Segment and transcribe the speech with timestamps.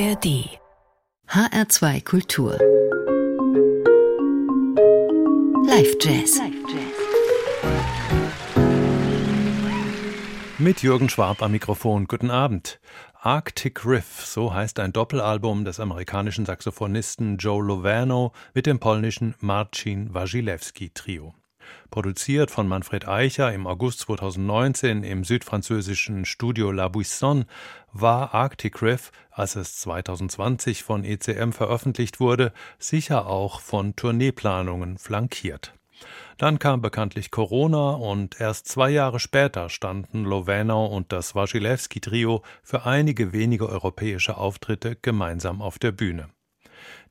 [0.00, 0.48] ARD
[1.28, 2.52] HR2 Kultur
[5.66, 6.40] Live Jazz
[10.56, 12.06] Mit Jürgen Schwab am Mikrofon.
[12.06, 12.80] Guten Abend.
[13.20, 20.14] Arctic Riff, so heißt ein Doppelalbum des amerikanischen Saxophonisten Joe Lovano mit dem polnischen Marcin
[20.14, 21.34] Wasilewski Trio.
[21.90, 27.44] Produziert von Manfred Eicher im August 2019 im südfranzösischen Studio La Buisson,
[27.92, 35.74] war Arctic Riff, als es 2020 von ECM veröffentlicht wurde, sicher auch von Tourneeplanungen flankiert.
[36.38, 42.86] Dann kam bekanntlich Corona und erst zwei Jahre später standen Lovano und das Wasilewski-Trio für
[42.86, 46.30] einige wenige europäische Auftritte gemeinsam auf der Bühne.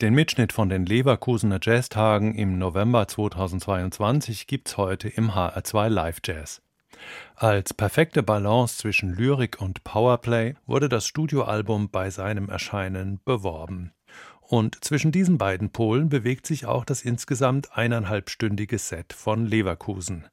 [0.01, 6.61] Den Mitschnitt von den Leverkusener Jazztagen im November 2022 gibt's heute im HR2 Live Jazz.
[7.35, 13.91] Als perfekte Balance zwischen Lyrik und Powerplay wurde das Studioalbum bei seinem Erscheinen beworben.
[14.39, 20.27] Und zwischen diesen beiden Polen bewegt sich auch das insgesamt eineinhalbstündige Set von Leverkusen.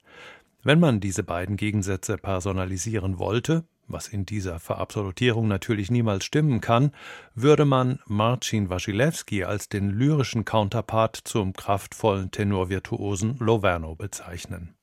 [0.63, 6.93] Wenn man diese beiden Gegensätze personalisieren wollte, was in dieser Verabsolutierung natürlich niemals stimmen kann,
[7.35, 14.75] würde man Marcin Wasilewski als den lyrischen Counterpart zum kraftvollen Tenorvirtuosen Loverno bezeichnen.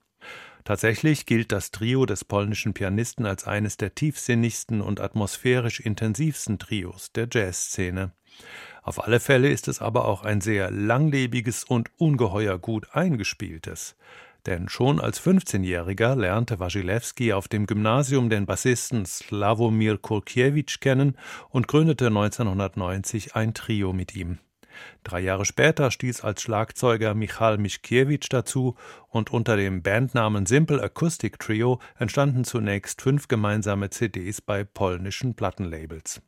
[0.63, 7.11] Tatsächlich gilt das Trio des polnischen Pianisten als eines der tiefsinnigsten und atmosphärisch intensivsten Trios
[7.11, 8.13] der Jazzszene.
[8.81, 13.95] Auf alle Fälle ist es aber auch ein sehr langlebiges und ungeheuer gut eingespieltes.
[14.45, 21.17] Denn schon als 15-Jähriger lernte Wasilewski auf dem Gymnasium den Bassisten Slavomir Kurkiewicz kennen
[21.49, 24.39] und gründete 1990 ein Trio mit ihm.
[25.03, 28.75] Drei Jahre später stieß als Schlagzeuger Michal Mischkiewicz dazu
[29.09, 36.21] und unter dem Bandnamen Simple Acoustic Trio entstanden zunächst fünf gemeinsame CDs bei polnischen Plattenlabels.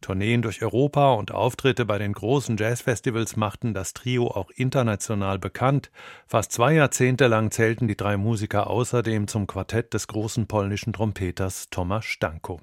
[0.00, 5.90] Tourneen durch Europa und Auftritte bei den großen Jazzfestivals machten das Trio auch international bekannt.
[6.26, 11.70] Fast zwei Jahrzehnte lang zählten die drei Musiker außerdem zum Quartett des großen polnischen Trompeters
[11.70, 12.60] Tomasz Stanko.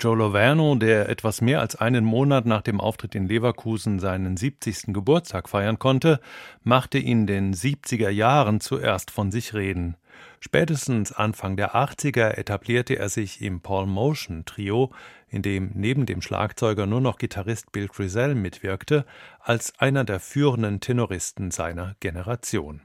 [0.00, 4.94] Joe Lovano, der etwas mehr als einen Monat nach dem Auftritt in Leverkusen seinen 70.
[4.94, 6.20] Geburtstag feiern konnte,
[6.62, 9.96] machte in den 70er Jahren zuerst von sich reden.
[10.40, 14.90] Spätestens Anfang der 80er etablierte er sich im Paul Motion Trio,
[15.30, 19.06] in dem neben dem Schlagzeuger nur noch Gitarrist Bill Frisell mitwirkte,
[19.38, 22.82] als einer der führenden Tenoristen seiner Generation.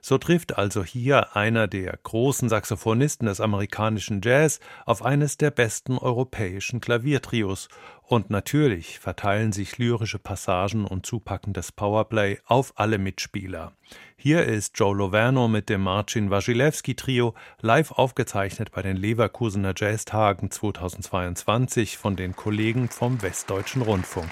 [0.00, 5.98] So trifft also hier einer der großen Saxophonisten des amerikanischen Jazz auf eines der besten
[5.98, 7.68] europäischen Klaviertrios
[8.02, 13.72] und natürlich verteilen sich lyrische Passagen und zupackendes Powerplay auf alle Mitspieler.
[14.16, 20.50] Hier ist Joe Lovano mit dem Marcin Wasilewski Trio live aufgezeichnet bei den Leverkusener Jazztagen
[20.50, 24.30] 2022 von den Kollegen vom Westdeutschen Rundfunk.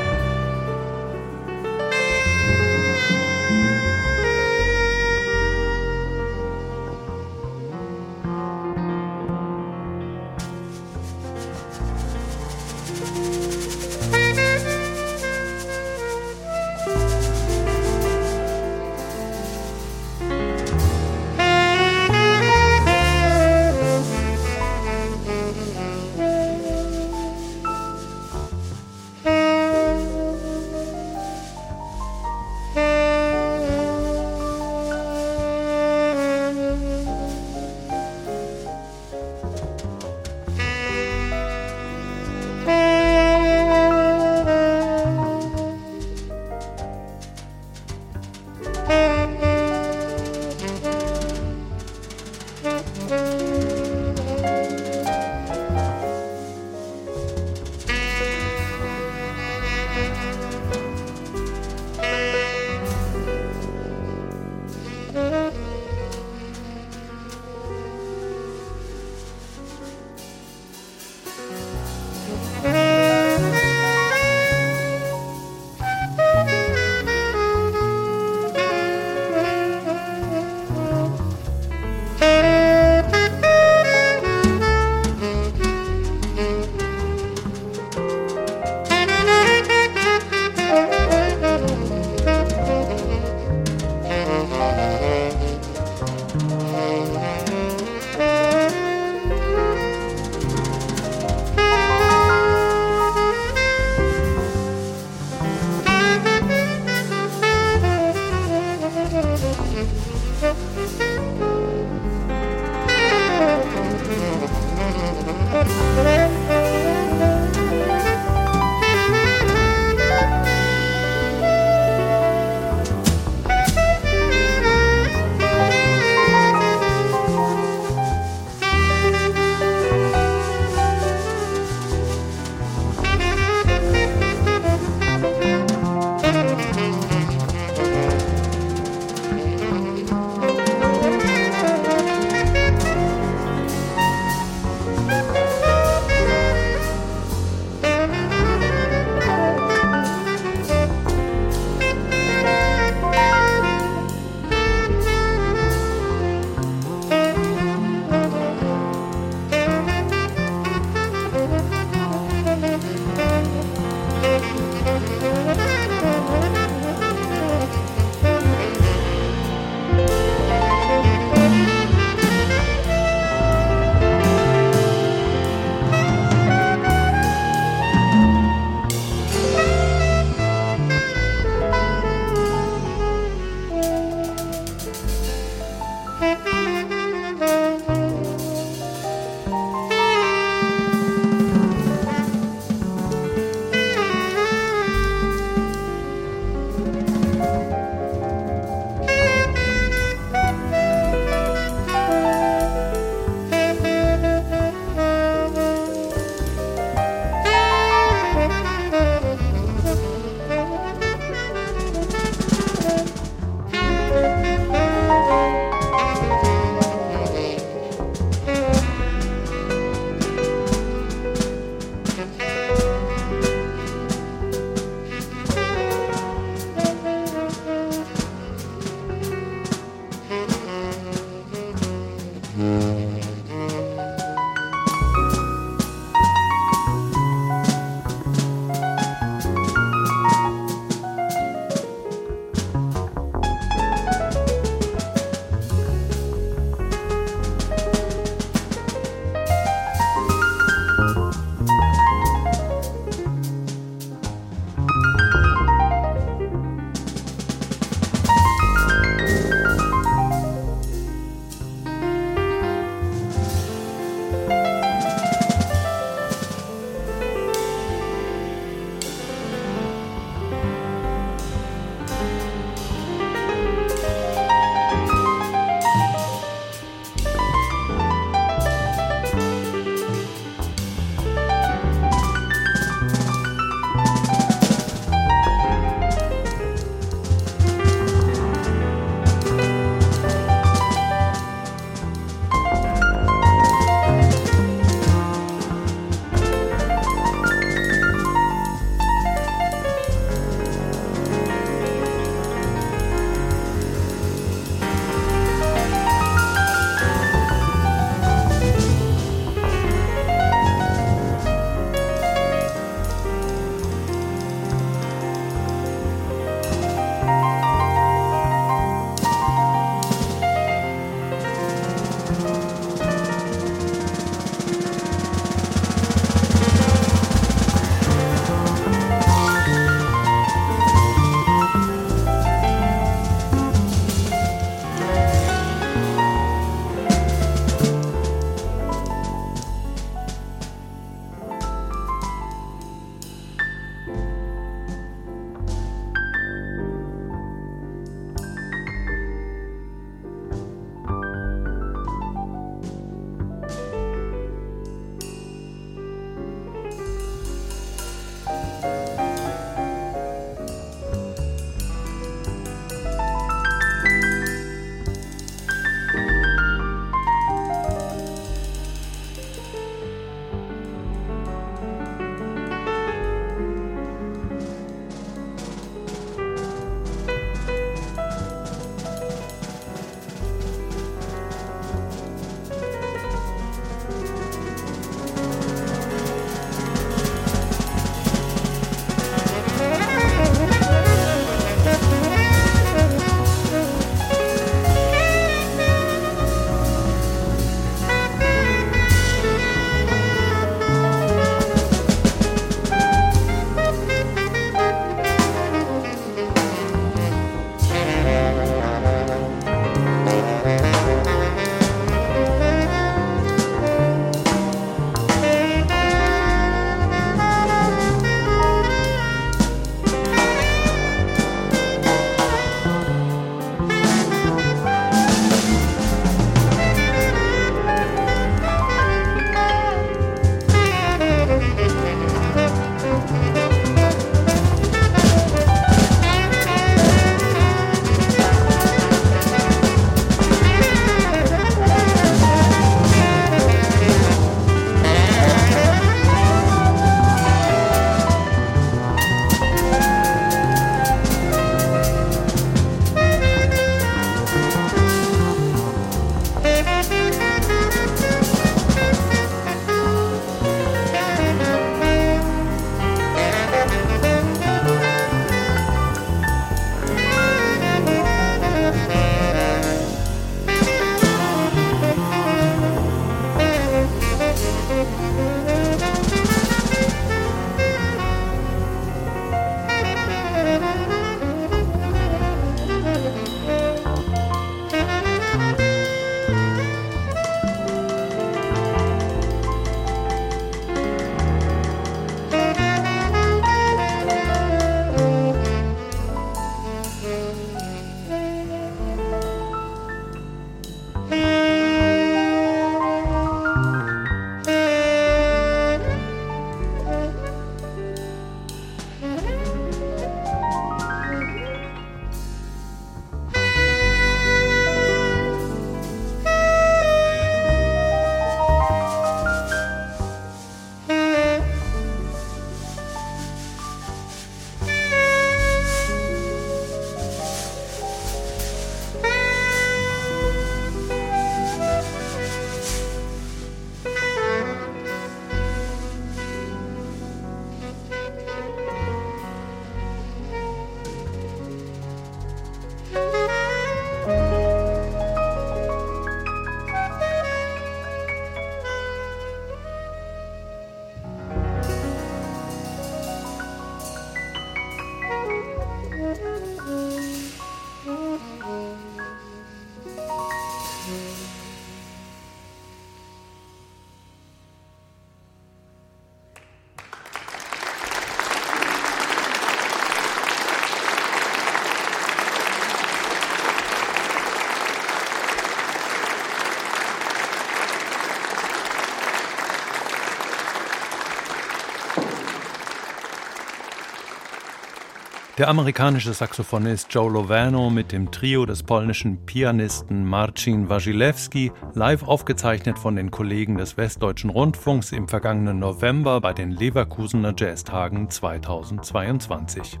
[585.62, 592.98] Der amerikanische Saxophonist Joe Lovano mit dem Trio des polnischen Pianisten Marcin Wasilewski, live aufgezeichnet
[592.98, 600.00] von den Kollegen des Westdeutschen Rundfunks im vergangenen November bei den Leverkusener Jazztagen 2022.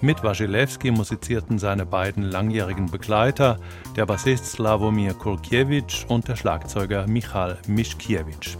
[0.00, 3.58] Mit Wasilewski musizierten seine beiden langjährigen Begleiter,
[3.96, 8.58] der Bassist Slavomir Kurkiewicz und der Schlagzeuger Michal Mischkiewicz.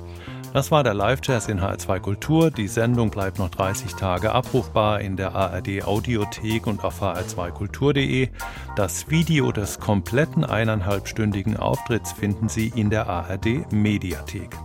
[0.55, 2.51] Das war der Live-Jazz in HR2 Kultur.
[2.53, 8.29] Die Sendung bleibt noch 30 Tage abrufbar in der ARD Audiothek und auf hr2kultur.de.
[8.77, 14.57] Das Video des kompletten eineinhalbstündigen Auftritts finden Sie in der ARD Mediathek.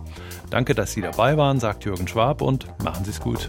[0.48, 3.48] Danke, dass Sie dabei waren, sagt Jürgen Schwab und machen Sie es gut.